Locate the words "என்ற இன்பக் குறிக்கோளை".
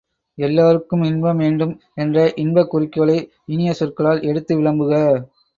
1.95-3.19